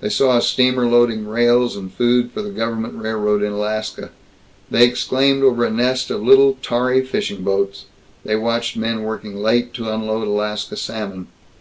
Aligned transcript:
They 0.00 0.08
saw 0.08 0.36
a 0.36 0.42
steamer 0.42 0.84
loading 0.84 1.28
rails 1.28 1.76
and 1.76 1.92
food 1.94 2.32
for 2.32 2.42
the 2.42 2.50
government 2.50 2.94
railroad 3.00 3.40
in 3.40 3.52
Alaska. 3.52 4.10
They 4.68 4.84
exclaimed 4.84 5.44
over 5.44 5.64
a 5.64 5.70
nest 5.70 6.10
of 6.10 6.24
little, 6.24 6.58
tarry 6.60 7.04
fishing 7.04 7.44
boats. 7.44 7.84
They 8.24 8.34
watched 8.34 8.76
men 8.76 9.04
working 9.04 9.36
late 9.36 9.72
to 9.74 9.88
unload 9.92 10.26
Alaska 10.26 10.76
salmon. 10.76 11.28